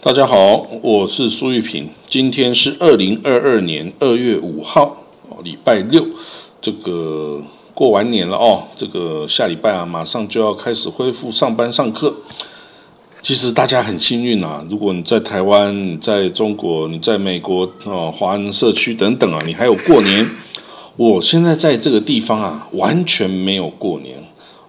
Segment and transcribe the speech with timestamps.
[0.00, 1.90] 大家好，我是苏玉平。
[2.08, 4.96] 今天是二零二二年二月五号，
[5.28, 6.06] 哦，礼拜六。
[6.60, 7.42] 这个
[7.74, 12.14] 过完年了哦，这个下礼拜啊，马上就要开始恢复上班上课。
[13.20, 20.30] 其实大家很幸运啊，如果你在台湾、你在中国、你在美国哦，华人社区等等啊，你还有过年。
[20.94, 24.16] 我现在在这个地方啊，完全没有过年。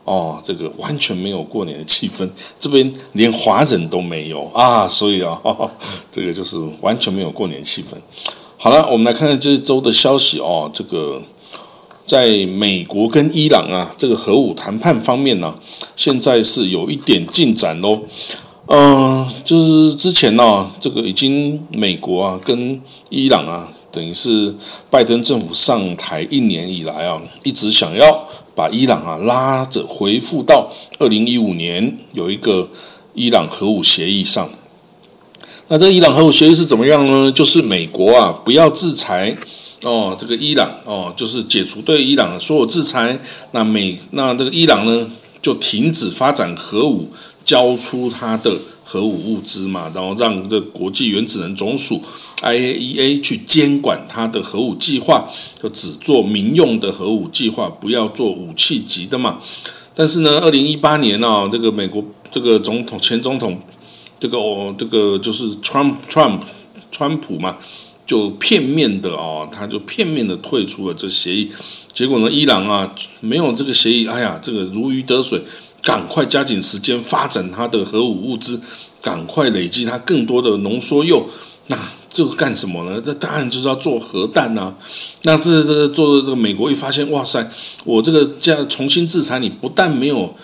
[0.09, 2.27] 哦，这个完全没有过年的气氛，
[2.59, 5.39] 这边连华人都没有啊，所以啊，
[6.11, 7.93] 这个就是完全没有过年气氛。
[8.57, 10.67] 好了，我们来看看这周的消息哦。
[10.73, 11.21] 这个
[12.07, 15.53] 在美国跟伊朗啊，这个核武谈判方面呢，
[15.95, 18.01] 现在是有一点进展喽。
[18.65, 23.69] 嗯，就是之前呢，这个已经美国啊跟伊朗啊。
[23.91, 24.53] 等于是
[24.91, 28.23] 拜登政府上台一年以来啊，一直想要
[28.59, 32.69] 把伊朗啊拉着回复到二零一五年有一个
[33.13, 34.49] 伊朗核武协议上。
[35.69, 37.31] 那这个伊朗核武协议是怎么样呢？
[37.31, 39.37] 就是美国啊不要制裁
[39.83, 43.17] 哦，这个伊朗哦，就是解除对伊朗的所有制裁。
[43.51, 45.09] 那美那这个伊朗呢
[45.41, 47.07] 就停止发展核武，
[47.45, 48.57] 交出它的。
[48.91, 52.01] 核武物资嘛，然后让这国际原子能总署
[52.41, 55.29] IAEA 去监管它的核武计划，
[55.61, 59.37] 就只做民用的核武计划，不要做武器级的嘛。
[59.93, 63.61] 但是呢，二零一八年呢，这个美国这个总统前总统，
[64.19, 66.39] 这个哦，这个就是 Trump Trump
[66.91, 67.57] 川普嘛，
[68.07, 71.51] 就片面的哦，他就片面的退出了这协议。
[71.93, 75.43] 结果呢，伊朗啊没有这个协议，哎呀，这个如鱼得水。
[75.81, 78.61] 赶快加紧时间发展它的核武物资，
[79.01, 81.25] 赶快累积它更多的浓缩铀。
[81.67, 81.77] 那
[82.11, 82.99] 这个干什么呢？
[82.99, 84.73] 这当然就是要做核弹呐。
[85.21, 87.49] 那这这个做这个美国一发现，哇塞，
[87.85, 90.35] 我这个这样重新制裁你，不但没有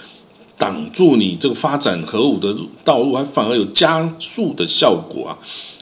[0.58, 5.38] 挡住你这个发展核武的道路，还反而有加速的效果啊。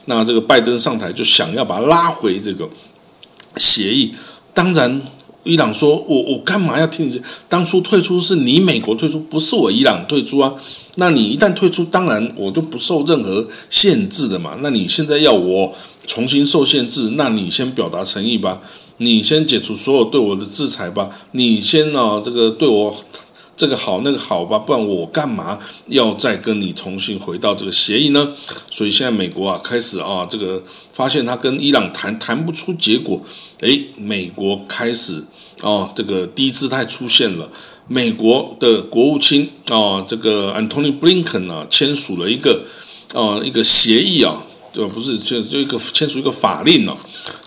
[0.06, 2.68] 那这个拜登上台就想要把它拉回这个
[3.56, 4.14] 协议，
[4.52, 5.00] 当然。
[5.44, 7.22] 伊朗说：“我我干嘛要听你？
[7.48, 10.52] 当初退出是你美国退出，不是我伊朗退出啊。
[10.96, 14.56] 那你一旦退出，当然我就不受任何限制的嘛。
[14.60, 15.72] 那你现在要我
[16.06, 18.60] 重新受限制，那你先表达诚意吧，
[18.96, 22.94] 你先解除所有对我的制裁吧，你先呢这个对我。”
[23.56, 25.56] 这个好，那个好吧，不然我干嘛
[25.86, 28.32] 要再跟你重新回到这个协议呢？
[28.68, 30.60] 所以现在美国啊，开始啊，这个
[30.92, 33.22] 发现他跟伊朗谈谈不出结果，
[33.60, 35.22] 诶，美国开始
[35.64, 37.50] 哦，这个低姿态出现了。
[37.88, 42.62] 美国的国务卿啊，这个 Antony Blinken 啊，签署了一个
[43.12, 44.42] 呃一个协议啊，
[44.72, 44.86] 对？
[44.86, 46.96] 不是就就一个签署一个法令呢，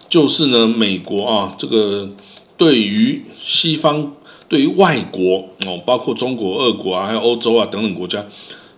[0.10, 2.10] 就是呢，美国啊，这个
[2.58, 4.14] 对于西方。
[4.50, 8.26] 对于外国哦，包括中国、俄国啊，还有欧洲啊等等国家，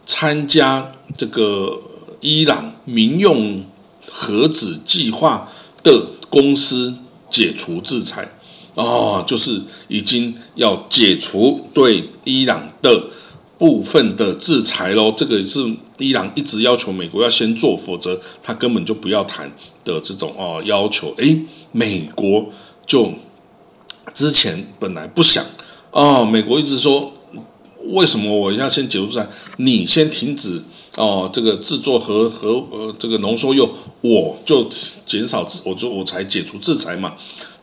[0.04, 1.80] 参加这个
[2.22, 3.64] 伊朗民用
[4.10, 5.48] 核子计划
[5.84, 6.96] 的公司
[7.30, 8.28] 解除制裁
[8.82, 13.04] 哦，就是已经要解除对伊朗的
[13.58, 15.14] 部分的制裁喽。
[15.16, 15.60] 这个是
[15.98, 19.52] 伊朗一直要求美国要先做，否则他根本就不要谈
[19.84, 21.14] 的这种哦要求。
[21.18, 21.42] 诶，
[21.72, 22.46] 美国
[22.86, 23.14] 就。
[24.12, 25.46] 之前本来不想
[25.92, 27.14] 哦，美国一直说
[27.90, 29.30] 为什么我要先解除制裁？
[29.58, 30.62] 你先停止
[30.98, 33.70] 哦，这个制作核核呃这个浓缩铀，
[34.02, 34.68] 我就
[35.06, 37.14] 减少，我就我才解除制裁嘛。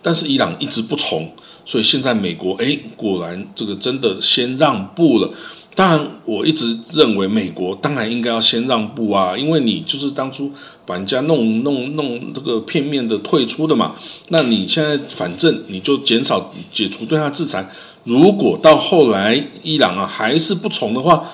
[0.06, 1.28] 但是伊朗一直不从，
[1.64, 5.28] 所以现在美国哎，果然这个真的先让步了。
[5.74, 10.52] 当然，我一直认为美国当然应该要先让步啊，因为你就是当初
[10.86, 13.96] 把人家弄弄弄这个片面的退出的嘛。
[14.28, 17.68] 那你现在反正你就减少解除对他制裁，
[18.04, 21.28] 如果到后来伊朗啊还是不从的话，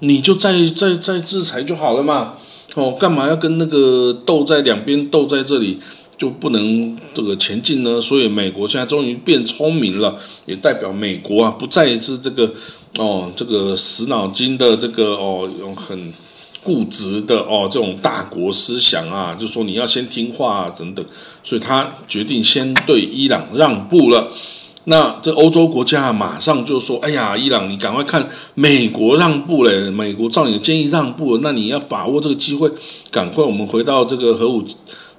[0.00, 2.34] 你就再再再制裁就好了嘛。
[2.74, 5.78] 哦，干嘛要跟那个斗在两边斗在这里？
[6.18, 8.00] 就不能这个前进呢？
[8.00, 12.52] 所以美国现在终于变聪明了，也代表美国啊不再是这个
[12.98, 16.12] 哦这个死脑筋的这个哦用很
[16.64, 21.06] 固执的哦这种大国思想啊，就说你要先听话啊等等，
[21.44, 24.28] 所以他决定先对伊朗让步了。
[24.84, 29.90] 那这欧洲国家马上就说：“哎呀，伊朗，你赶快看美国让步嘞！
[29.90, 32.70] 美国照你的建议让步，那你要把握这个机会，
[33.10, 34.64] 赶快我们回到这个核武。”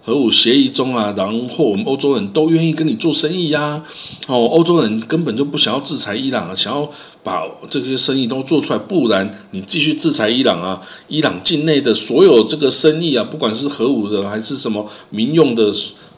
[0.01, 3.83] 核武协议中啊，然后我们欧洲人都愿意跟你做生意呀。
[4.27, 6.89] 哦，欧洲人根本就不想要制裁伊朗啊，想要
[7.21, 15.71] 把这些生意都做出来，不然你继续制裁伊朗啊，伊朗境内的所有这个生意啊，不管是核武的还是什么民用的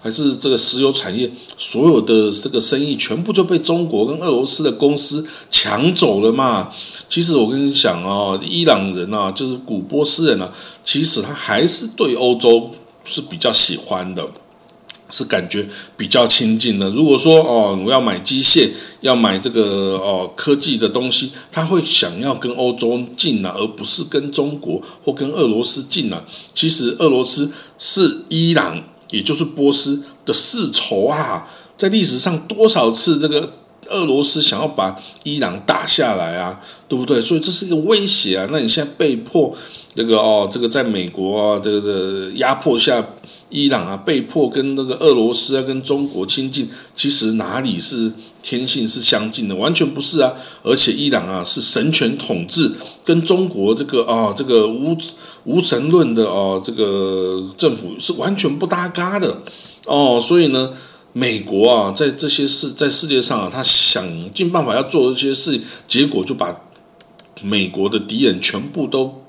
[0.04, 6.70] 还是这个石油产业，所有的这个生意全部就被中国跟俄罗斯的公司抢走了嘛？
[7.08, 10.52] 其实我跟你讲啊，伊朗人啊，就是古波斯人啊，
[10.84, 12.72] 其实他还是对欧洲
[13.04, 14.28] 是比较喜欢的。
[15.14, 15.68] 是感觉
[15.98, 16.90] 比较亲近的。
[16.92, 18.70] 如果说哦，我要买机械，
[19.02, 26.24] 要买这个哦科技的东西，他会想要跟欧洲近啊，而不是跟中国或跟俄罗斯近啊。
[26.54, 31.46] 其实俄罗斯是伊朗，也就是波斯的世仇啊。
[31.76, 33.52] 在历史上多少次这个
[33.92, 37.22] 俄罗斯想要把伊朗打下来啊，对不对？
[37.22, 38.48] 所以这是一个威胁啊。
[38.52, 39.56] 那你现在被迫
[39.96, 43.06] 这个哦，这个在美国啊这个压迫下。
[43.54, 48.10] 伊朗啊，被迫跟那个俄罗斯啊，跟中国亲近，其实哪里是
[48.42, 49.54] 天性是相近的？
[49.58, 50.32] 完全不是啊！
[50.64, 52.72] 而且伊朗啊，是神权统治，
[53.04, 54.96] 跟中国这个啊，这个无
[55.44, 59.42] 无神论的哦，这个政府是完全不搭嘎的
[59.86, 60.18] 哦。
[60.22, 60.72] 所以呢，
[61.14, 66.62] 美国啊，在这些事在世界上啊，他想尽办法要做这些事，结果就把
[67.42, 69.24] 美国的敌人全部都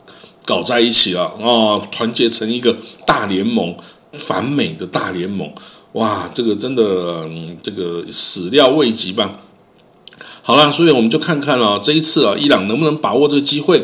[0.44, 2.76] 搞在一起了啊，团结成一个
[3.06, 3.76] 大联盟。
[4.18, 5.50] 反美的大联盟，
[5.92, 7.26] 哇，这个真的，
[7.62, 9.40] 这个始料未及吧？
[10.42, 13.82] 好了，所以我们就看看了这一次啊，伊朗能不能把握这个机会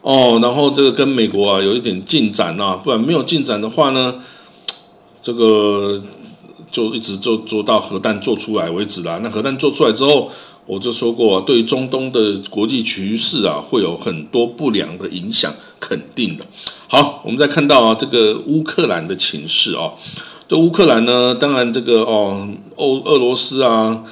[0.00, 4.14] 哦，然后这个跟美国啊有一点进展啊，不然没有进展的话呢，
[5.22, 6.02] 这个
[6.70, 9.20] 就一直就做到核弹做出来为止啦。
[9.22, 10.30] 那核弹做出来之后，
[10.66, 16.44] 我就说过，对中东的国际局势啊，会有很多不良的影响，肯定的。
[16.88, 19.92] 好，我们再看到啊，这个乌克兰的情势啊。
[20.48, 24.04] 这乌克兰呢，当然这个哦，欧俄罗斯啊，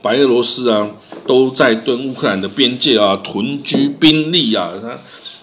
[0.00, 0.90] 白俄罗斯啊，
[1.26, 4.72] 都在对乌克兰的边界啊屯居兵力啊。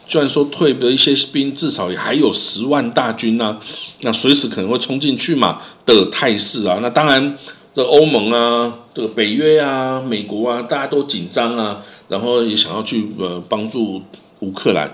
[0.07, 3.59] 虽然说退的一些兵，至少也还有十万大军啊，
[4.01, 6.79] 那随时可能会冲进去嘛的态势啊。
[6.81, 7.37] 那当然，
[7.73, 14.01] 这欧盟啊，这个北约啊，美国啊，大家都紧张啊，然后也想要去呃帮助
[14.39, 14.93] 乌克兰。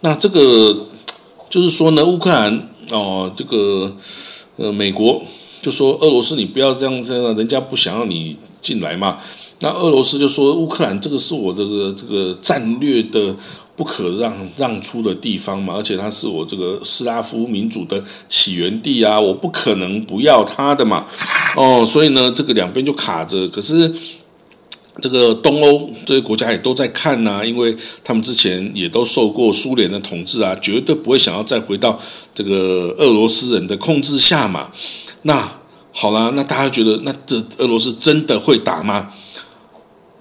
[0.00, 0.86] 那这个。
[1.48, 3.96] 就是说呢，乌克兰哦，这个
[4.56, 5.22] 呃，美国
[5.62, 9.16] 就说俄罗斯，你不要这样这样，人家不想要你进来嘛。
[9.60, 11.62] 那俄罗斯就说乌克兰这个是我的
[11.92, 13.34] 这个战略的
[13.76, 21.06] 不可让让出的地方嘛，而且它是我这个斯拉夫民主的起源地啊，我不可能不要它的嘛。
[21.54, 23.46] 哦，所以呢，这个两边就卡着。
[23.48, 23.94] 可是。
[25.02, 32.00] 这个东欧这些国家也都在看呐，因为他们之前也都受过苏联的统治啊，绝对不会想要再回到
[32.34, 34.70] 这个俄罗斯人的控制下嘛。
[35.20, 35.46] 那
[35.92, 39.12] 好了，那大家觉得那这俄罗斯真的会打吗？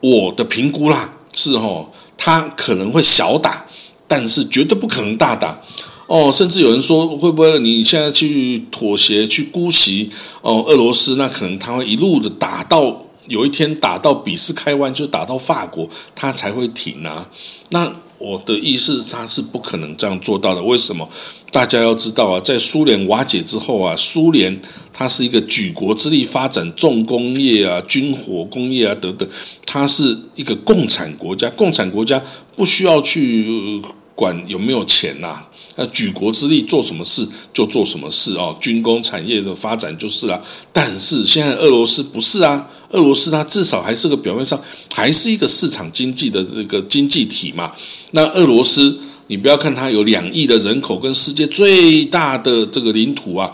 [0.02, 1.88] 我的评估啦是哦，
[2.26, 3.64] 他可能会小打，
[4.08, 5.62] 但是绝对不可能大打
[6.08, 6.32] 哦。
[6.32, 10.10] 甚至有人说，会不会你现在去妥协、去姑息
[10.42, 13.04] 哦，俄罗斯那可能他会一路的打到。
[13.28, 17.28] 有一天打到比斯开湾，就打到法国，他才会停啊。
[17.70, 20.62] 那我的意思，他是不可能这样做到的。
[20.62, 21.08] 为什么？
[21.52, 24.62] 大家要知道啊，在苏联瓦解之后啊，苏联
[24.98, 29.28] 它是一个举国之力发展重工业啊、军火工业啊等等，
[29.66, 31.50] 它是一个共产国家。
[31.50, 32.22] 共产国家
[32.56, 33.82] 不需要去
[34.16, 35.44] 管有没有钱呐。
[35.76, 40.42] 那举国之力做什么事就做什么事哦，军工产业的发展就是了。
[40.72, 44.58] 但是现在俄罗斯不是啊，俄罗斯它至少还是个表面上
[44.94, 47.74] 还是一个市场经济的这个经济体嘛。
[48.12, 48.98] 那俄罗斯，
[49.28, 53.52] 你不要看它有两亿的人口跟世界最大的这个领土啊，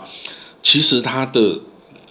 [0.62, 1.58] 其实它的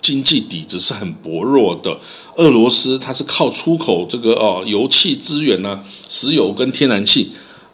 [0.02, 1.98] 经济底子是很薄弱的。
[2.36, 5.80] 俄罗斯它是靠出口这个哦油气资源呢，
[6.10, 7.32] 石油跟天然气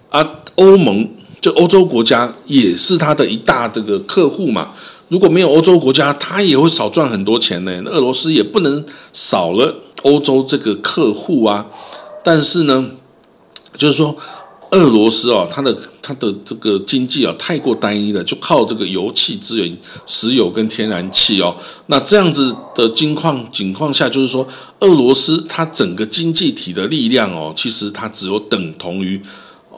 [0.09, 1.09] 啊，欧盟。
[1.39, 4.71] 就欧洲国家也是它的一大这个客户嘛，
[5.07, 7.71] 如果没有欧洲国家，它也会少赚很多钱呢。
[7.85, 11.67] 俄罗斯也不能少了欧洲这个客户啊。
[12.23, 12.89] 但是呢，
[13.77, 14.17] 就是说，
[14.71, 21.55] 俄罗斯哦，它的它的这个经济啊太过单一了，就靠这个油气资源、石油跟天然气哦。
[21.87, 24.47] 那这样子的金况情况下，就是说，
[24.79, 29.21] 俄罗斯它整个经济体的力量哦，其实它只有等同于。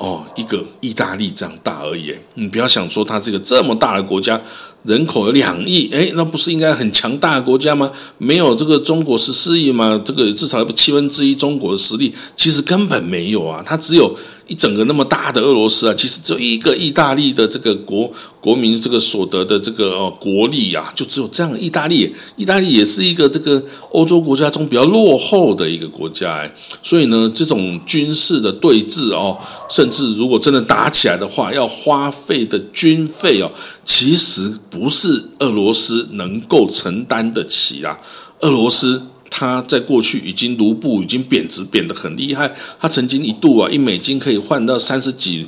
[0.01, 4.39] 哦，一个意大利这样大而已，你不要想说它是一个这么大的国家，
[4.83, 7.91] 人口有两亿，哎，那不是应该很强大的国家吗？
[8.17, 10.01] 没有这个中国十四亿吗？
[10.05, 14.17] 这个至少有七分之一中国的实力，其实根本没有啊，它只有
[14.49, 21.57] 一整个那么大的俄罗斯啊，其实只有一个意大利的这个国国民这个所得的这个哦国力啊，就只有这样。
[21.59, 26.51] 意大利，意大利也是一个这个欧洲国家中比较落后的一个国家哎，
[26.81, 29.37] 所以呢，这种军事的对峙哦，
[29.69, 33.51] 甚至如果真的打起来的话，要花费的军费哦，
[33.85, 37.95] 其实不是俄罗斯能够承担得起啊，
[38.39, 38.99] 俄罗斯。
[39.29, 45.47] 它在过去已经卢布已经贬值贬得很厉害，它曾经一度啊一美金可以换到三十几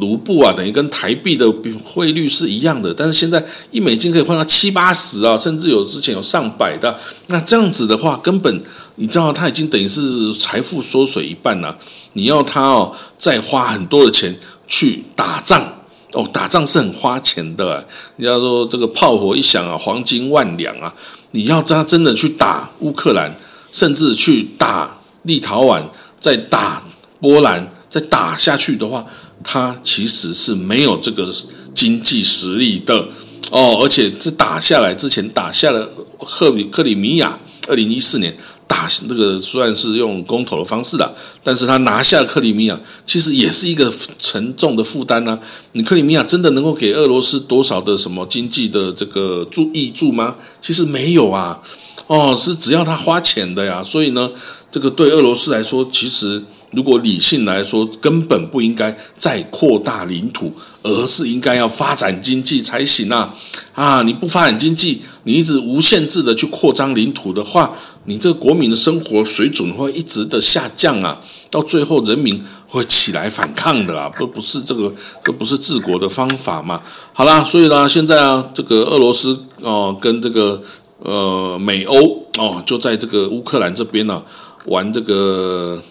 [0.00, 1.50] 卢布啊，等于跟台币的
[1.84, 2.92] 汇率是一样的。
[2.94, 6.98] 但是现在一美金可以换到七八十啊，甚至有之前有上百的。
[7.26, 8.62] 那这样子的话，根本
[8.96, 11.76] 你知道它已经等于是财富缩水一半了。
[12.14, 14.34] 你要它哦再花很多的钱
[14.66, 15.83] 去打仗
[16.14, 17.86] 哦，打仗是很花钱的。
[18.16, 20.94] 你要说这个炮火一响啊，黄金万两啊。
[21.32, 23.36] 你要他真的去打乌克兰，
[23.72, 25.82] 甚至去打立陶宛，
[26.20, 26.80] 再打
[27.20, 29.04] 波兰，再打下去的话，
[29.42, 31.28] 他其实是没有这个
[31.74, 33.08] 经济实力的
[33.50, 33.80] 哦。
[33.82, 35.88] 而且这打下来之前，打下了
[36.20, 38.32] 克里克里米亚，二零一四年。
[38.66, 45.38] 打那个虽然是用公投的方式的，但是他拿下克里米亚，其实也是一个沉重的负担呢。
[45.72, 50.36] 你克里米亚真的能够给俄罗斯多少的什么经济的这个助益助吗？
[50.60, 51.60] 其实没有啊。
[52.06, 53.82] 哦，是只要他花钱的呀。
[53.82, 54.30] 所以呢，
[54.70, 56.42] 这个对俄罗斯来说，其实
[56.72, 60.52] 如果理性来说，根本不应该再扩大领土，
[60.82, 63.34] 而是应该要发展经济才行啊。
[63.74, 67.74] 啊，你不发展经济，你一直无限制的去扩张领土的话。
[68.06, 71.18] 你这个国民的生活水准会一直的下降啊，
[71.50, 74.92] 到最后人民会起来反抗的啊，不不是这个，
[75.24, 76.82] 这不是治国的方法嘛？
[77.14, 80.60] 好啦，所以呢，现在啊，这个俄罗斯哦，跟这个
[80.98, 84.22] 呃美欧哦，就在这个乌克兰这边呢，
[84.66, 85.82] 玩这个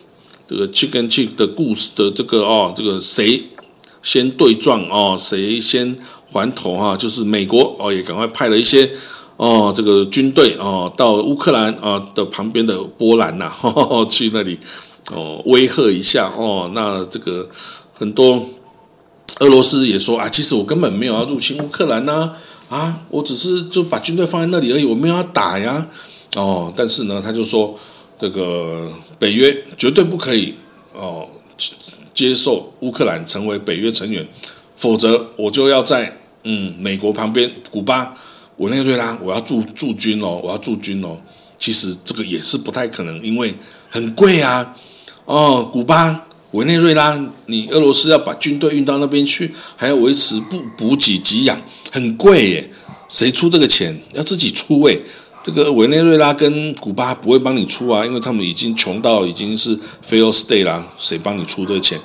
[0.48, 3.44] 这个 chicken chick 的故事的这个哦，这个谁
[4.04, 5.96] 先对撞哦，谁先
[6.32, 8.92] 还头哈，就是美国哦，也赶快派了一些。
[9.36, 13.52] 哦，这个军队哦，到乌克兰啊的旁边的波兰呐，
[14.10, 14.60] 去那里
[15.12, 16.70] 哦威吓一下哦。
[16.76, 17.50] 那这个
[17.94, 18.46] 很多
[19.40, 22.32] 俄罗斯也说啊，其实我根本没有要入侵乌克兰呐，
[22.70, 25.88] 啊，我只是就把军队放在那里而已，我没有要打呀。
[26.36, 27.78] 哦，但是呢，他就说
[28.20, 30.54] 这个北约绝对不可以
[30.94, 31.28] 哦
[32.14, 34.28] 接受乌克兰成为北约成员，
[34.76, 38.16] 否则我就要在嗯美国旁边古巴。
[38.58, 41.18] 委内瑞拉，我要驻驻军哦，我要驻军哦。
[41.58, 43.54] 其实这个也是不太可能，因为
[43.90, 44.76] 很贵啊。
[45.26, 51.58] 哦，古巴、委内瑞拉，你俄罗斯要把军队运到那边去，还要维持补补给给养，
[51.92, 52.70] 很贵耶。
[53.08, 53.98] 谁出这个钱？
[54.14, 55.02] 要自己出位。
[55.42, 62.00] 这个委内瑞拉跟古巴不会帮你出啊，因为他们已经穷到已经是 fail state 啦，谁帮你出这个钱？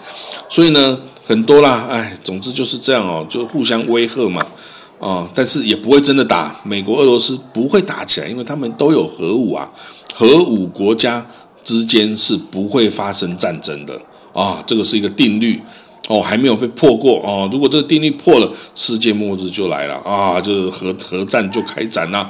[0.49, 4.45] 所以呢，很多啦，哎，总之就是这样哦，就互相威吓嘛。
[4.99, 9.71] 哦，但是也不会真的打美国、俄罗斯不会打起来，因为他们都有核武啊，
[10.13, 11.25] 核武国家
[11.63, 13.97] 之间是不会发生战争的
[14.33, 15.63] 啊，这个是一个定律
[16.09, 17.49] 哦，还没有被破过哦。
[17.53, 22.29] 如果这个定律破了，世界末日就来了啊，就是核核战就开展了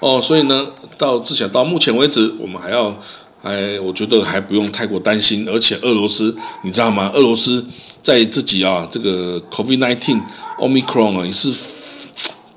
[0.00, 0.20] 哦。
[0.20, 0.66] 所以呢，
[0.98, 2.94] 到至少到目前为止，我们还要
[3.42, 7.10] 还我觉得还不用太过担心，而且俄罗斯你知道吗？
[7.14, 7.64] 俄罗斯
[8.02, 10.20] 在自己啊这个 COVID-19
[10.58, 11.50] Omicron 啊也是。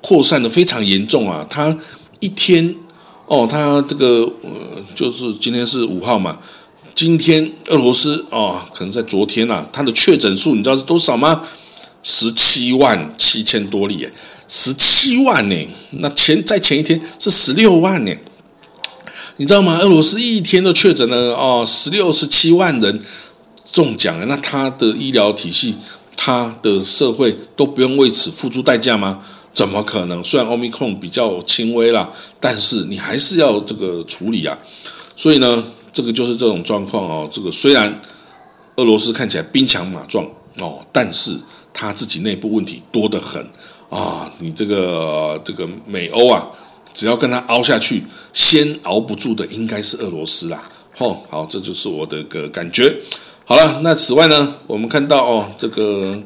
[0.04, 1.46] 扩散的非常严重啊！
[1.48, 1.74] 他
[2.20, 2.74] 一天
[3.24, 6.38] 哦，他这个呃，就是今天是五号嘛，
[6.94, 11.40] 今天俄罗斯哦，可能在昨天呐，他的确诊数你知道是多少吗？
[12.02, 14.06] 十七万七千多例，
[14.46, 15.56] 十七万呢。
[15.92, 18.12] 那前在前一天是十六万呢，
[19.38, 19.78] 你知道吗？
[19.78, 23.00] 俄罗斯一天都确诊了哦，十六十七万人
[23.72, 25.74] 中奖了，那他的医疗体系，
[26.14, 29.18] 他的社会都不用为此付出代价吗？
[29.54, 30.22] 怎么可能？
[30.24, 34.58] 虽然奥密克戎比较轻微啦，但是你还是要这个处理啊。
[35.16, 37.28] 所以呢，这个就是这种状况哦。
[37.30, 38.02] 这个虽然
[38.74, 40.26] 俄罗斯看起来兵强马壮
[40.58, 41.30] 哦，但是
[41.72, 43.40] 他自己内部问题多得很
[43.88, 44.28] 啊。
[44.38, 46.44] 你这个这个美欧啊，
[46.92, 50.68] 只要跟他熬下去，先熬不住的应该是俄罗斯啦。
[50.98, 52.92] 哦，好，这就是我的个感觉。
[53.44, 56.20] 好了，那此外呢，我们看到哦，这个。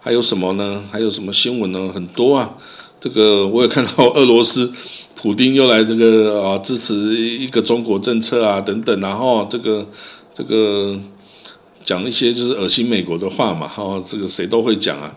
[0.00, 0.82] 还有什么呢？
[0.90, 1.90] 还有什么新闻呢？
[1.92, 2.54] 很多啊！
[3.00, 4.72] 这个我也看到，俄罗斯
[5.14, 9.86] 普丁又来这个啊支持一个中国政策啊等等，然后这个
[10.32, 10.98] 这个
[11.84, 15.14] 讲一些就是恶心美国的话嘛，哈，这个谁都会讲啊。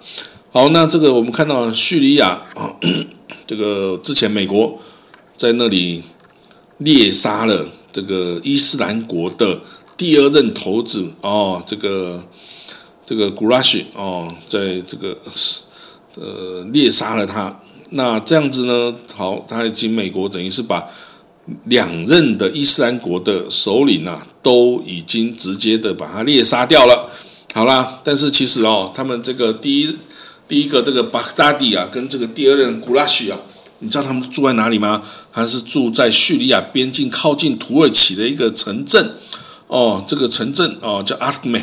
[0.51, 2.75] 好，那这个我们看到叙利亚啊，
[3.47, 4.77] 这个之前美国
[5.37, 6.01] 在那里
[6.79, 9.61] 猎杀了这个伊斯兰国的
[9.95, 12.23] 第二任头子哦，这个。
[13.11, 15.17] 这个古拉什哦，在这个
[16.15, 17.53] 呃猎杀了他。
[17.89, 20.81] 那这样子呢，好，他已经美国等于是把
[21.65, 27.11] 两任的伊斯兰国的首领啊，都已经直接的把他猎杀掉了。
[27.53, 29.97] 好啦，但是其实哦，他们这个第一
[30.47, 33.37] 第一个这个巴格达迪啊，跟这个第二任古拉什啊，
[33.79, 35.01] 你知道他们住在哪里吗？
[35.33, 39.15] 他是住在叙利亚边境靠近土耳其的一个城镇
[39.67, 41.61] 哦，这个城镇哦叫阿特美。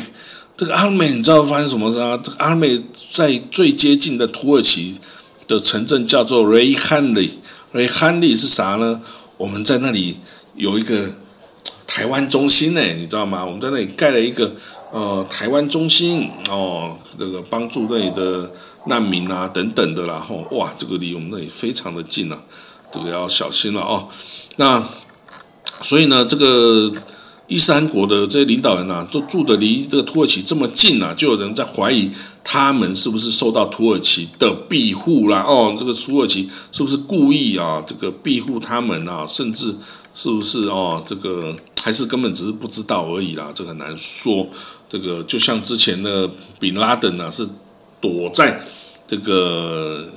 [0.59, 2.19] 这个阿美你知道发生什么事啊？
[2.21, 4.99] 这个阿美在最接近的土耳其
[5.47, 7.39] 的城镇叫做雷汉利，
[7.71, 8.99] 雷汉利是啥呢？
[9.37, 10.17] 我们在那里
[10.55, 11.09] 有一个
[11.87, 13.45] 台湾中心呢，你知道吗？
[13.45, 14.53] 我们在那里盖了一个。
[14.91, 18.51] 呃，台湾中心哦，这个帮助那里的
[18.87, 22.37] 难民啊等等的，然后哇，这个离我们那里非常的近啊，
[22.91, 24.09] 这个要小心了哦。
[24.55, 24.83] 那
[25.83, 26.91] 所以呢，这个
[27.49, 32.09] 伊斯兰国的这些领导人呐，都住的离这个土耳其这么近啊，就有人在怀疑
[32.43, 35.43] 他们是不是受到土耳其的庇护啦？
[35.47, 37.83] 哦，这个土耳其是不是故意啊？
[37.87, 39.25] 这个庇护他们啊？
[39.27, 39.73] 甚至
[40.13, 41.03] 是不是哦？
[41.03, 43.51] 这个还是根本只是不知道而已啦？
[43.55, 44.47] 这很难说。
[44.87, 46.29] 这个就像之前的
[46.59, 47.47] 宾拉登呢，是
[47.99, 48.61] 躲在
[49.07, 50.07] 这个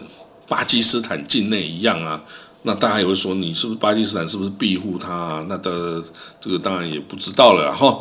[0.46, 2.22] 巴基斯坦境内一样啊。
[2.62, 5.44] 那大家也会说，你是不是巴基斯坦是不是庇护他？
[5.48, 6.02] 那的
[6.40, 8.00] 这个当然也不知道了哈。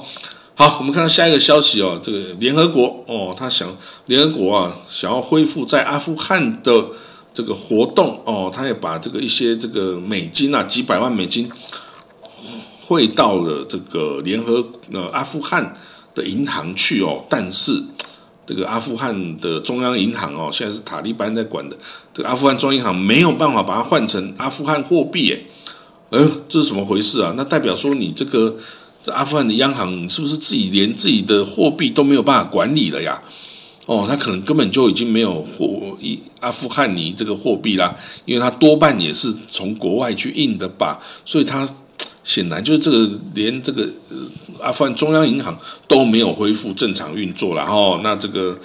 [0.55, 3.67] 好，我们看到下一个消息哦，这个联合国哦，他想
[4.05, 6.87] 联合国啊，想要恢复在阿富汗的
[7.33, 11.51] 这个活动哦，他也把这个一些这个美金啊，几百万美金
[12.85, 15.75] 汇到了这个联合呃阿富汗。
[16.13, 17.71] 的银行去哦，但是
[18.45, 21.77] 这个阿富汗的中央银行哦，现在是塔利班在管的。
[22.13, 25.45] 这个阿富汗中央银行没有办法把它换成阿富汗货币，诶，
[26.10, 27.33] 嗯，这是什么回事啊？
[27.38, 28.57] 那代表说你这个
[29.07, 33.21] 阿富汗的央行是不是自己连自己的货币都没有办法管理了呀？
[33.86, 37.95] 哦，他可能根本就已经没有货一阿富汗尼这个货币啦，
[38.25, 41.67] 因为它多半也是从国外去印的吧，所以它。
[42.24, 43.89] 显然就是这个，连这个
[44.61, 48.00] 阿富汗中央银行都没有恢复正常运作了哈。
[48.03, 48.57] 那这个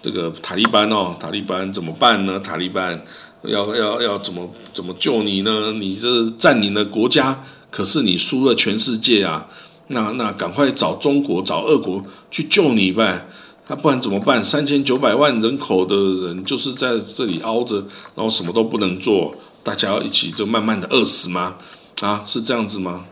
[0.00, 2.38] 这个塔利班哦，塔利班怎么办呢？
[2.40, 3.04] 塔利班
[3.42, 5.72] 要要要怎么怎么救你呢？
[5.72, 9.46] 你这占领了国家，可是你输了全世界啊！
[9.88, 13.26] 那那赶快找中国找俄国去救你呗！
[13.68, 14.42] 那不然怎么办？
[14.44, 17.76] 三千九百万人口的人就是在这里熬着，
[18.14, 21.56] 然后什么都不能做，大家要一起就慢慢的饿死吗？
[22.00, 23.04] 啊，是这样子吗？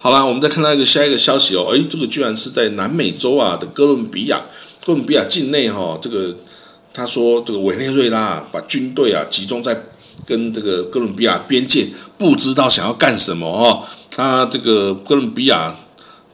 [0.00, 4.40] 好了，我们再看到一个下一个消息哦，诶，这个居然是在南美洲啊的哥伦比亚，
[4.86, 6.36] 哥伦比亚境内哈，这个
[6.94, 9.86] 他说这个委内瑞拉把军队啊集中在
[10.24, 13.82] 跟这个哥伦比亚边界，不知道想要干什么哦。
[14.08, 15.74] 他这个哥伦比亚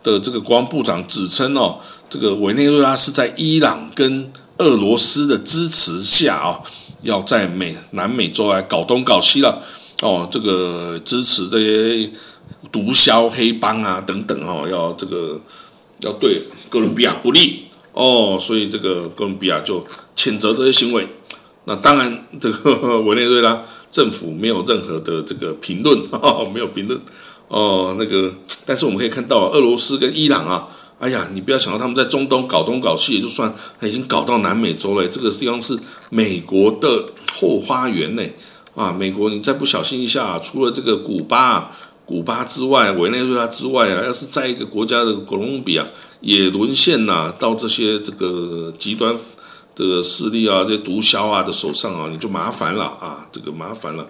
[0.02, 1.78] 的这个国防部长指称哦，
[2.10, 6.60] 这个委内瑞拉是在伊朗跟俄罗斯的支持下啊，
[7.00, 9.62] 要在美南美洲来搞东搞西了。
[10.02, 12.10] 哦，这个支持这些
[12.70, 15.40] 毒枭黑帮啊等等哦，要这个
[16.00, 19.84] 要对哥伦比亚不利哦，所以这个哥伦比亚就
[20.16, 21.06] 谴责这些行为。
[21.66, 25.98] 那当然，这个委内瑞拉政府没有任何的这个评论，
[26.52, 27.00] 没有评论
[27.48, 27.96] 哦。
[27.98, 28.30] 那个，
[28.66, 35.08] 但是我们可以看到，俄罗斯跟伊朗啊，哎呀，你不要想到他们在中东搞东搞西，也就算，他已经搞到南美洲了。
[35.08, 35.78] 这个地方是
[36.10, 38.22] 美国的后花园呢。
[38.74, 41.70] 啊，美国，你再不小心一下，除了这个古巴、
[42.06, 45.86] 古巴之外，委内瑞拉之外啊，要是在一个国家的哥伦比亚
[46.20, 49.16] 也沦陷呐，到这些这个极端
[49.74, 54.06] 的势力啊，这些毒枭啊的手上啊，你就麻烦了啊，这个麻烦了。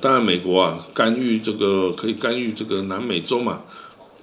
[0.00, 3.60] 当然，美国啊，干预这个可以干预这个南美洲嘛，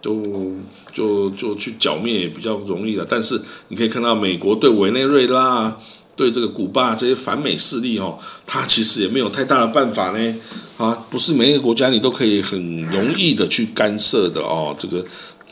[0.01, 0.55] 都
[0.91, 3.05] 就就去剿灭也比较容易了。
[3.07, 5.77] 但是你可以看到，美国对委内瑞拉。
[6.15, 10.35] 对这个古巴这些反美势力哦，他其实也没有太大的办法呢。
[10.77, 14.75] 啊，不是每一个国家你都可以很容易的去干涉的哦。
[14.77, 15.03] 这个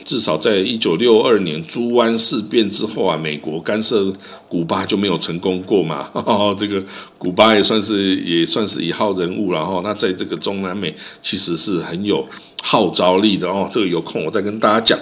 [0.04, 4.12] 至少在一九六二年猪湾事变之后啊，美国干涉
[4.48, 6.10] 古巴就没有成功过嘛。
[6.58, 6.82] 这个
[7.18, 9.80] 古巴也算是也算是一号人物了哈。
[9.84, 12.26] 那在这个中南美其实是很有
[12.62, 13.70] 号召力的哦。
[13.72, 14.98] 这个有空我再跟大家讲。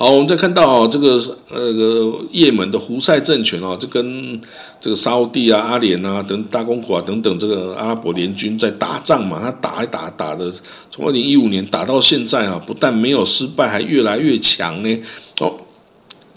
[0.00, 4.40] 好，我们再看到哦这个呃，也门的胡塞政权哦，就跟
[4.80, 10.48] 这个沙地啊、阿联啊等大公国啊等等这个阿拉伯联军在打仗嘛，他打一打打的，
[10.88, 15.00] 从二零一五年打到现在啊，不但没有失败，还越来越强呢。
[15.40, 15.56] 哦，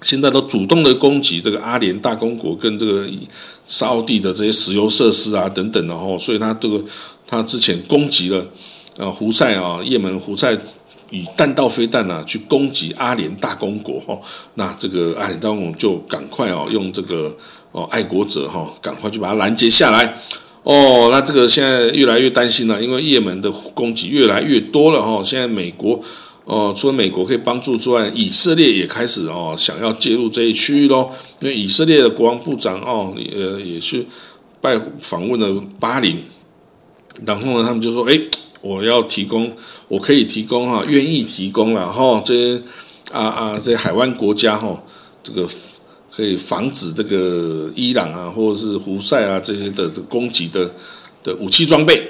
[0.02, 3.06] 现在都主动的攻击这个阿联大公国跟这个
[3.68, 6.84] 沙地的这些石油设施啊等等的哦，所以他这个
[7.28, 8.44] 他之前攻击了
[8.98, 10.60] 呃胡塞啊，也门胡塞。
[11.12, 14.20] 以弹道飞弹啊去攻击阿联大公国哦，
[14.56, 17.36] 那这个阿联大公国就赶快哦用这个
[17.74, 20.18] 哦爱国者哈赶快去把它拦截下来
[20.64, 26.02] 哦，那这个现在越来越担心了，因为也门的攻击越来越多了哈，现在美国
[26.46, 31.10] 哦除了美国可以帮助之外，以色列也开始哦想要介入这一区域喽，
[31.42, 34.08] 因为以色列的国防部长哦呃也去
[34.62, 36.20] 拜访问了巴林，
[37.26, 38.18] 然后呢他们就说哎。
[38.62, 39.52] 我要提供，
[39.88, 42.62] 我可以提供哈，愿意提供了哈，这些
[43.12, 44.80] 啊啊，这些海湾国家哈，
[45.24, 45.48] 这个
[46.16, 50.70] 可以防止这个伊朗啊，或者是胡塞啊这些的攻击的
[51.24, 52.08] 的武器装备，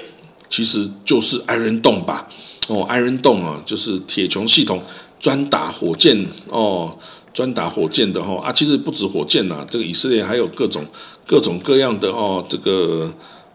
[0.50, 2.28] 其实就是艾伦洞吧？
[2.68, 4.82] 哦，艾伦洞啊，就是铁穹系统
[5.18, 6.94] 专打火箭哦，
[7.32, 10.84] 专打火箭的哈啊，其实不止火箭呐，这个以色列还有各种
[11.26, 13.10] 各种各样的哦，这个。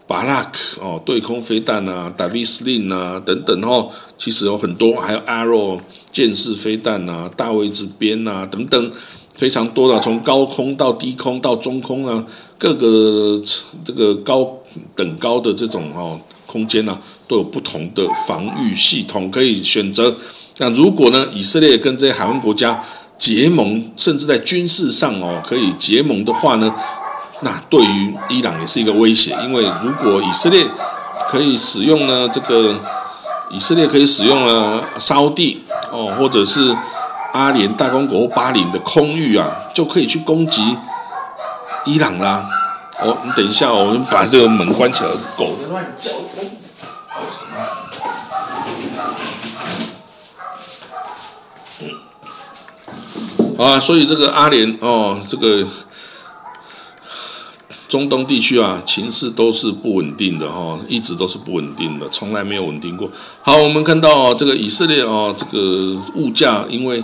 [0.08, 5.78] 巴拉克哦，对空飞弹啊，达维斯林啊等等哦，其实有很多，还有 Arrow
[6.10, 8.90] 箭式飞弹呐，大卫之鞭呐等等，
[9.36, 12.24] 非常多的，从高空到低空到中空啊，
[12.56, 13.42] 各个
[13.84, 14.50] 这个高
[14.96, 20.16] 等高的这种哦空间呢，都有不同的防御系统可以选择。
[20.56, 22.82] 那如果呢，以色列跟这些海湾国家
[23.18, 26.74] 结盟，甚至在军事上哦可以结盟的话呢？
[27.40, 30.66] 那对于伊朗也是一个威胁，因为如果以色列
[31.28, 32.74] 可以使用呢，这个
[33.50, 36.76] 以色列可以使用了沙地哦，或者是
[37.32, 40.76] 阿联大公国巴林的空域啊，就可以去攻击
[41.84, 42.44] 伊朗啦。
[43.00, 45.54] 哦，你等一下，我们把这个门关起来，狗。
[53.56, 55.64] 啊，所以这个阿联哦，这个。
[57.88, 63.10] 中东地区啊，情势都是不稳定的哈，一直都是不稳定的，从来没有稳定过。
[63.40, 67.02] 好，我们看到这个以色列哦，这个物价因为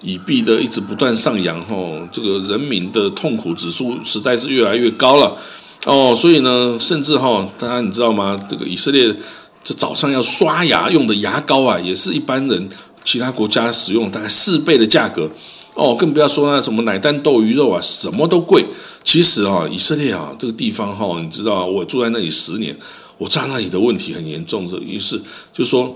[0.00, 1.76] 以币的一直不断上扬哈，
[2.12, 5.36] 这个人民的痛苦指数实在是越来越高了
[5.84, 8.36] 哦，所以呢，甚至哈，大家你知道吗？
[8.50, 9.14] 这个以色列
[9.62, 12.68] 这早上要刷牙用的牙膏啊，也是一般人
[13.04, 15.30] 其他国家使用大概四倍的价格。
[15.74, 18.64] 哦，更不要说那什么奶蛋豆鱼肉啊，什么都贵。
[19.04, 22.74] 其实啊，以色列啊这个地方哈，你知道，我住在那里十年，
[23.18, 24.66] 我知道那里的问题很严重。
[24.66, 25.20] 的于是
[25.52, 25.94] 就说，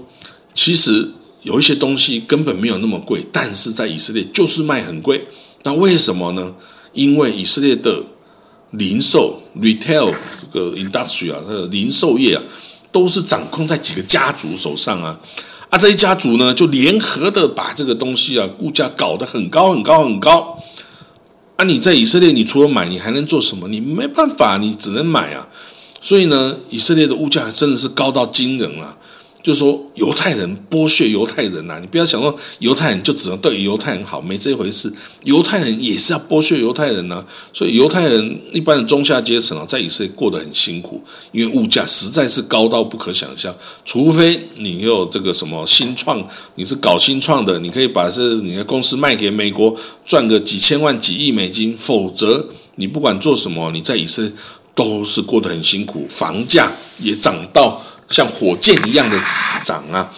[0.52, 1.10] 其实
[1.42, 5.26] 有一些东西根本没有那么贵，但是在以色列就是卖很贵。
[5.62, 6.54] 那为什么呢？
[6.92, 8.02] 因为以色列的
[8.72, 10.14] 零售 （retail）
[10.52, 12.42] 这个 industry 啊，它的零售业啊，
[12.92, 15.18] 都是掌控在几个家族手上啊。
[15.70, 20.57] 啊，这一家族呢，就联合的把这个东西啊，物价搞得很高很高很高。
[21.58, 23.66] 啊，你在以色列，你除了买，你还能做什么？
[23.66, 25.48] 你没办法，你只能买啊。
[26.00, 28.96] 所以呢，以色列的物价真的是高到惊人了。
[29.40, 31.78] 就是说，犹太人剥削犹太人呐！
[31.80, 34.92] 你不要想说犹太人就只能对犹太人好，没这回事。
[35.24, 37.24] 犹太人也是要剥削犹太人呐。
[37.52, 43.54] 所以，犹太人一般的中下阶层啊，在以色列过得很辛苦，因为物价实在是高到不可想象。
[43.84, 46.22] 除非你有这个什么新创，
[46.56, 49.74] 你是搞新创的，你可以把这你的公司卖给美国，
[50.04, 51.72] 赚个几千万、几亿美金。
[51.76, 54.32] 否则，你不管做什么，你在以色列
[54.74, 57.80] 都是过得很辛苦，房价也涨到。
[58.08, 59.18] 像火箭一样的
[59.62, 60.10] 涨啊！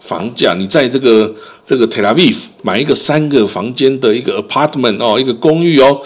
[0.00, 1.34] 房价，你在这个
[1.66, 6.00] 这个 Tel Aviv 买一个三个房间的一个 apartment 哦，一个公寓哦，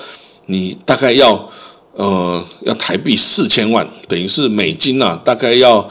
[0.47, 1.49] 你大概要
[1.93, 5.89] 呃要台币四千万，等于是美金啊，大概要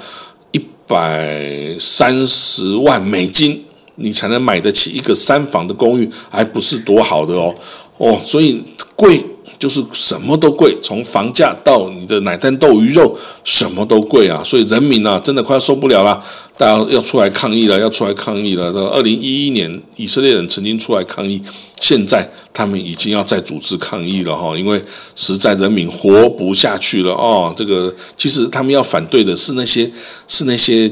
[0.51, 3.63] 一百三十万美金，
[3.95, 7.55] 你才能买得起一个三房的公寓，还不是多好的哦
[7.97, 8.61] 哦，所以
[8.95, 9.23] 贵。
[9.61, 14.41] 就是什么都贵，从房价到你的奶蛋豆鱼肉，什么都贵啊！
[14.43, 16.19] 所以人民啊，真的快要受不了了，
[16.57, 18.71] 大家要出来抗议了，要出来抗议了。
[18.89, 21.39] 二零一一年，以色列人曾经出来抗议，
[21.79, 24.83] 现在他们已经要再组织抗议了哈，因为
[25.15, 27.53] 实在人民活不下去了哦。
[27.55, 29.87] 这个其实他们要反对的是那些
[30.27, 30.91] 是那些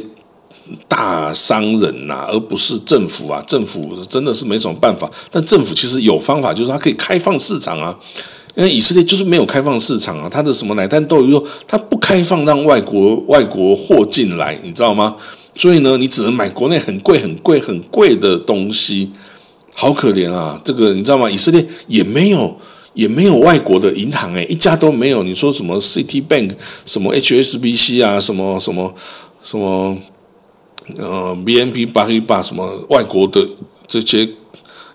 [0.87, 3.43] 大商人呐，而不是政府啊。
[3.47, 7.97] 政府真的是没什么办法，但政府其实有方法，就是它可以开放市场啊。
[8.59, 15.15] 因为以色列就是没有开放市场啊，它的什么奶蛋豆鱼肉，它不开放让外国外国货进来，你知道吗？
[15.55, 19.09] 所以呢，你只能买国内很贵很贵很贵的东西，
[19.73, 20.59] 好可怜啊！
[20.65, 21.31] 这个你知道吗？
[21.31, 22.53] 以色列也没有
[22.93, 25.23] 也没有外国的银行诶，一家都没有。
[25.23, 26.51] 你说什么 City Bank、
[26.85, 28.93] 什么 HSBC 啊，什么什么
[29.41, 29.97] 什么
[30.97, 33.39] 呃 BNP 巴 a 巴什么外国的
[33.87, 34.27] 这些。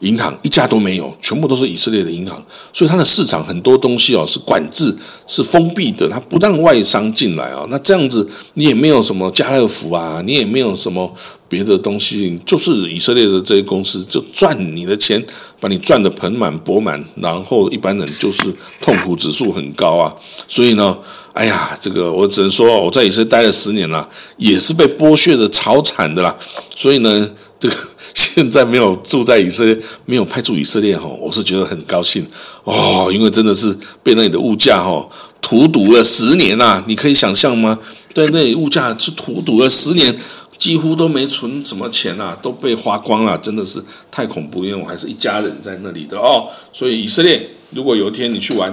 [0.04, 2.40] 银行一家都没有，全部都是以色列的银行，
[2.72, 4.94] 所以它的市场很多东西哦是管制、
[5.26, 7.66] 是封闭的，它不让外商进来啊。
[7.70, 11.10] 那这样子你也没有什么家乐福啊，你也没有什么
[11.48, 15.24] 别的东西，就是以色列的这些公司就赚你的钱，
[15.58, 18.42] 把你赚的盆满钵满，然后一般人就是
[18.82, 20.14] 痛苦指数很高啊。
[20.46, 20.96] 所以呢，
[21.32, 26.36] 哎呀，这个我只能说我在以色列待了十年了，也是被剥削的超惨的啦。
[26.76, 27.74] 所以呢，这个。
[28.14, 32.24] 现在没有住在以色列，没有派驻以色列哈，我是觉得很高兴
[32.62, 35.06] 哦，因为真的是被那里的物价哈
[35.42, 37.76] 荼毒了十年呐，你可以想象吗？
[38.14, 40.16] 对，那里物价是荼毒了十年，
[40.56, 44.64] 几乎都没存什么钱呐，都被花光了，真的是太恐怖。
[44.64, 48.72] 因为我还是一家人在那里的哦，所以以色列如果有一天你去玩，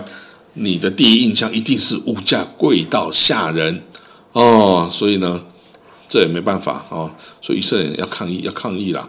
[0.53, 3.81] 你的第一印象一定是物价贵到吓人
[4.33, 5.41] 哦，所以呢。
[6.11, 9.07] 这也没办法哦，所以以色列人要抗议，要抗议啦。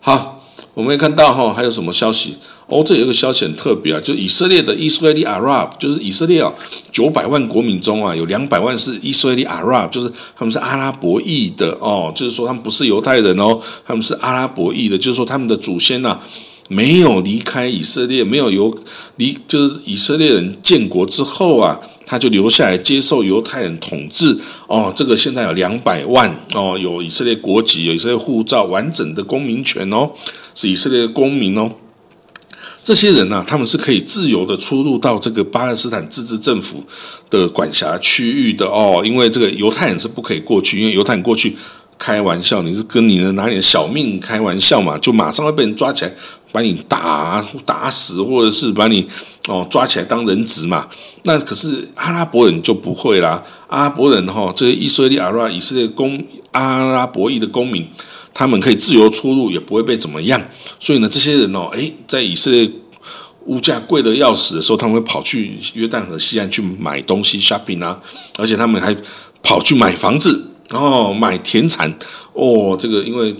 [0.00, 2.36] 好，我们也看到哈，还有什么消息？
[2.66, 6.52] 哦，这有一个消息很特别啊，就以色列的 Israeli Arab，就是以色列啊，
[6.92, 16.20] 九百万国民中啊，有两百万是 Israeli Arab，就是他们是阿拉伯裔的哦，就是说他们不是犹太人哦，他们是阿拉伯裔的，就是说他们的祖先呐。
[16.68, 18.74] 没有离开以色列，没有由
[19.16, 24.36] 离就是以色列人建国之后啊，他就留下来接受犹太人统治
[24.66, 24.92] 哦。
[24.94, 30.10] 这个现在有两百万哦，有以色列国籍，有以色列护照，完整的公民权哦，
[30.54, 31.70] 是以色列公民哦。
[32.84, 36.84] 这些人呢，他们是可以自由的出入到这个巴勒斯坦自治政府
[37.30, 41.56] 的管辖区域的哦，因为这个犹太人是不可以过去，因为犹太人过去
[41.96, 46.12] 开玩笑，你是跟你的拿你的小命开玩笑嘛，就马上会被人抓起来。
[46.52, 49.06] 把你打打死，或者是把你
[49.48, 50.86] 哦抓起来当人质嘛？
[51.24, 53.42] 那可是阿拉伯人就不会啦。
[53.68, 57.88] 阿拉伯人哈，这些以色列阿拉以色列公阿拉伯裔的公民，
[58.34, 60.40] 他们可以自由出入，也不会被怎么样。
[60.78, 62.70] 所以呢，这些人哦，诶，在以色列
[63.46, 67.98] 物价贵的要死的时候，他们会跑去约旦河西岸去买东西 shopping 啊，
[68.36, 68.94] 而且他们还
[69.42, 71.90] 跑去买房子哦，买田产
[72.34, 73.34] 哦，这个因为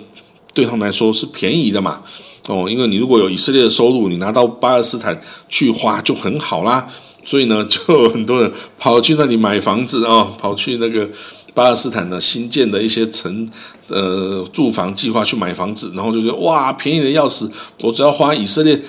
[0.54, 2.02] 对他们来说是便宜的嘛。
[2.48, 6.86] 哦，因为你如果有以色列的收入，你拿到巴勒斯坦去花就很好啦。
[7.24, 11.08] 所以呢， 就很多人跑去那里买房子啊，跑去那个
[11.54, 13.48] 巴勒斯坦的新建的一些城
[13.88, 17.50] 呃住房计划去买房子，然后就觉得哇，便宜的要死，
[17.80, 18.80] 我只要花以色列。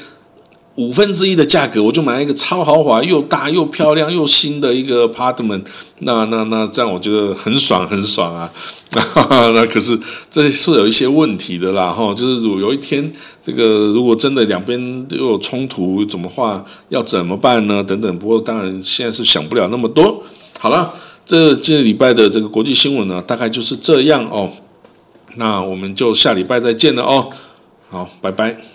[0.76, 5.64] 五分之一的价格，我就买一个超豪华、又大又漂亮又新的一个 apartment，
[6.00, 8.52] 那那那这样我觉得很爽很爽啊！
[9.54, 9.98] 那可是
[10.32, 17.84] 这是有一些问题的啦，哈，就是如有一天这个如果真的两边都有冲突，怎么话要怎么办呢？
[17.84, 18.18] 等等。
[18.18, 20.24] 不过当然现在是想不了那么多。
[20.60, 20.92] 好了，
[21.24, 24.50] 这这礼拜的这个国际新闻呢，大概就是这样哦。
[25.36, 27.30] 那我们就下礼拜再见了哦。
[27.92, 28.73] 好，拜拜。